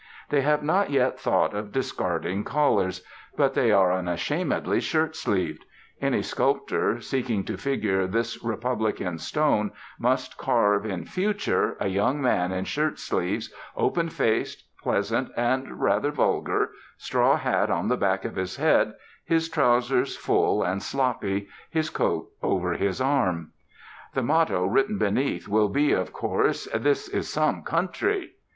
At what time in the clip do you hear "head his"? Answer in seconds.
18.55-19.49